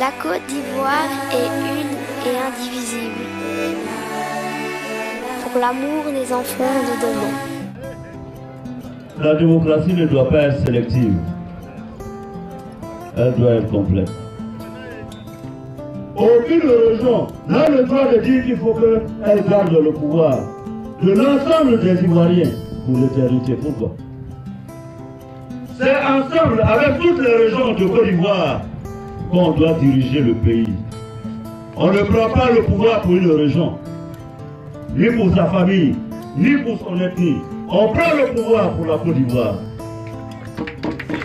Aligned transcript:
La 0.00 0.10
Côte 0.12 0.40
d'Ivoire 0.48 1.10
est 1.30 1.46
une 1.46 1.94
et 2.24 2.38
indivisible. 2.38 3.24
Pour 5.42 5.60
l'amour 5.60 6.04
des 6.10 6.32
enfants 6.32 6.64
de 6.64 6.94
demain. 7.02 7.34
La 9.22 9.34
démocratie 9.34 9.92
ne 9.92 10.06
doit 10.06 10.30
pas 10.30 10.44
être 10.44 10.64
sélective. 10.64 11.18
Elle 13.16 13.34
doit 13.34 13.54
être 13.54 13.70
complète. 13.70 14.10
Aucune 16.16 16.62
région 16.88 17.26
n'a 17.48 17.68
le 17.68 17.84
droit 17.84 18.12
de 18.12 18.18
dire 18.18 18.44
qu'il 18.44 18.56
faut 18.56 18.74
qu'elle 18.74 19.48
garde 19.48 19.72
le 19.72 19.92
pouvoir 19.92 20.38
de 21.02 21.12
l'ensemble 21.12 21.80
des 21.80 22.02
Ivoiriens 22.04 22.50
pour 22.84 22.98
l'éternité. 22.98 23.54
Pourquoi? 23.54 23.92
C'est 25.78 25.96
ensemble, 25.96 26.60
avec 26.60 27.00
toutes 27.00 27.20
les 27.20 27.36
régions 27.36 27.72
de 27.72 27.86
Côte 27.86 28.04
d'Ivoire, 28.04 28.60
qu'on 29.30 29.52
doit 29.52 29.72
diriger 29.74 30.20
le 30.20 30.34
pays. 30.34 30.68
On 31.76 31.90
ne 31.90 32.02
prend 32.02 32.28
pas 32.28 32.50
le 32.52 32.62
pouvoir 32.64 33.00
pour 33.00 33.12
une 33.12 33.30
région, 33.30 33.72
ni 34.94 35.06
pour 35.06 35.34
sa 35.34 35.46
famille, 35.46 35.94
ni 36.36 36.56
pour 36.58 36.78
son 36.86 37.00
ethnie. 37.00 37.38
On 37.70 37.88
prend 37.88 38.14
le 38.14 38.34
pouvoir 38.34 38.72
pour 38.72 38.86
la 38.86 38.98
Côte 38.98 39.14
d'Ivoire. 39.14 39.54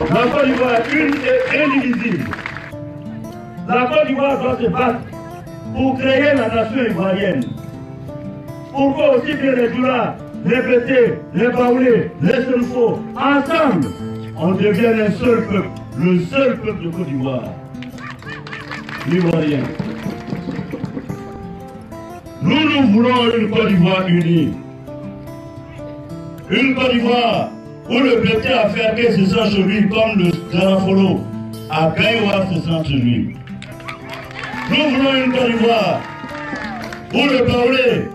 La 0.00 0.22
Côte 0.30 0.46
d'Ivoire 0.46 0.80
une 0.92 1.14
et 1.54 1.62
indivisible. 1.62 2.24
La 3.68 3.86
Côte 3.86 4.06
d'Ivoire 4.06 4.40
doit 4.40 4.58
se 4.60 4.68
battre 4.68 5.00
pour 5.74 5.98
créer 5.98 6.34
la 6.34 6.48
nation 6.48 6.84
ivoirienne. 6.90 7.44
Pourquoi 8.72 9.16
aussi 9.16 9.34
bien 9.34 9.52
les 9.52 9.68
Doula, 9.70 10.16
les 10.44 10.62
Bété, 10.62 11.14
les 11.34 11.48
Baoulés, 11.48 12.10
les 12.22 12.32
Selfo, 12.32 13.00
ensemble, 13.16 13.88
on 14.36 14.52
devient 14.52 14.86
un 14.86 15.10
seul 15.12 15.46
peuple, 15.46 15.68
le 15.98 16.20
seul 16.20 16.56
peuple 16.58 16.84
de 16.84 16.90
Côte 16.90 17.06
d'Ivoire, 17.06 17.42
l'Ivoirien. 19.08 19.62
Nous, 22.42 22.70
nous 22.70 22.86
voulons 22.92 23.36
une 23.36 23.50
Côte 23.50 23.68
d'Ivoire 23.68 24.06
unie. 24.08 24.54
Une 26.50 26.74
Côte 26.74 26.92
d'Ivoire 26.92 27.50
où 27.88 27.98
le 27.98 28.20
Bété 28.20 28.48
a 28.52 28.68
fermé 28.68 29.10
se 29.12 29.26
sent 29.26 29.50
chez 29.50 29.62
lui 29.62 29.88
comme 29.88 30.18
le 30.18 30.30
Garafolo 30.52 31.20
à 31.70 31.92
Gaïwa 31.96 32.46
se 32.52 32.60
sent 32.60 32.88
chez 32.88 32.96
lui. 32.98 33.36
Nous 34.70 34.96
voulons 34.96 35.14
une 35.24 35.32
Côte 35.32 35.46
d'Ivoire 35.46 36.00
où 37.14 37.26
le 37.26 37.46
Baoulé 37.46 38.08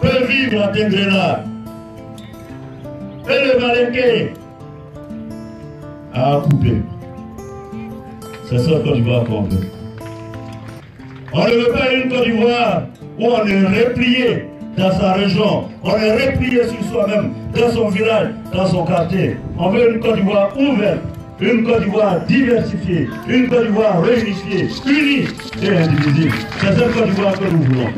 peut 0.00 0.26
vivre 0.26 0.62
à 0.62 0.68
Tengrela 0.68 1.44
et 3.28 3.44
le 3.44 3.60
Maléké 3.60 4.32
à 6.14 6.40
couper. 6.42 6.82
C'est 8.48 8.58
ça 8.58 8.70
Côte 8.84 8.94
d'Ivoire 8.94 9.24
qu'on 9.24 9.42
veut. 9.42 9.68
On 11.32 11.44
ne 11.44 11.50
veut 11.50 11.72
pas 11.72 11.92
une 11.92 12.08
Côte 12.08 12.24
d'Ivoire 12.24 12.82
où 13.18 13.26
on 13.26 13.46
est 13.46 13.84
replié 13.84 14.44
dans 14.76 14.92
sa 14.92 15.12
région, 15.12 15.68
on 15.82 15.96
est 15.96 16.26
replié 16.26 16.64
sur 16.64 16.82
soi-même, 16.90 17.32
dans 17.54 17.70
son 17.70 17.88
village, 17.88 18.28
dans 18.52 18.66
son 18.66 18.84
quartier. 18.84 19.36
On 19.58 19.70
veut 19.70 19.94
une 19.94 20.00
Côte 20.00 20.16
d'Ivoire 20.16 20.50
ouverte, 20.58 21.00
une 21.40 21.64
Côte 21.64 21.84
d'Ivoire 21.84 22.20
diversifiée, 22.26 23.08
une 23.28 23.48
Côte 23.48 23.66
d'Ivoire 23.66 24.02
réunifiée, 24.02 24.68
unie 24.86 25.28
et 25.62 25.76
indivisible. 25.76 26.34
C'est 26.58 26.72
cette 26.74 26.92
Côte 26.92 27.06
d'Ivoire 27.06 27.38
que 27.38 27.44
nous 27.44 27.62
voulons. 27.62 27.90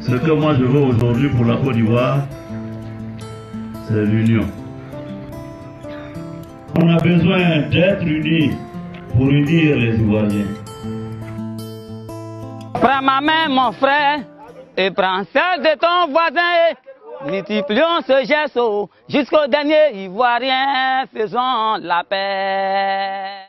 Ce 0.00 0.14
que 0.14 0.32
moi 0.32 0.54
je 0.58 0.64
veux 0.64 0.80
aujourd'hui 0.80 1.28
pour 1.30 1.46
la 1.46 1.56
Côte 1.56 1.74
d'Ivoire, 1.74 2.18
c'est 3.88 4.04
l'union. 4.04 4.44
On 6.76 6.88
a 6.88 6.98
besoin 6.98 7.68
d'être 7.70 8.06
unis 8.06 8.50
pour 9.16 9.30
unir 9.30 9.76
les 9.76 9.94
Ivoiriens. 9.96 10.63
Prends 12.84 13.00
ma 13.00 13.18
main, 13.22 13.48
mon 13.48 13.72
frère, 13.72 14.20
et 14.76 14.90
prends 14.90 15.22
celle 15.32 15.62
de 15.62 15.78
ton 15.78 16.12
voisin. 16.12 16.76
Multiplions 17.24 18.02
ce 18.06 18.26
geste 18.26 18.60
jusqu'au 19.08 19.46
dernier 19.46 20.04
Ivoirien, 20.04 21.06
faisons 21.10 21.76
la 21.80 22.04
paix. 22.04 23.43